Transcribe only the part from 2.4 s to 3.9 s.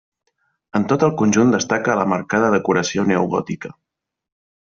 decoració neogòtica.